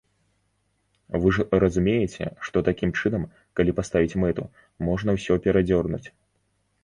Вы 1.23 1.33
ж 1.37 1.43
разумееце, 1.63 2.25
што 2.47 2.57
такім 2.69 2.93
чынам, 3.01 3.27
калі 3.59 3.75
паставіць 3.79 4.19
мэту, 4.23 4.43
можна 4.87 5.09
ўсё 5.19 5.33
перадзёрнуць. 5.49 6.03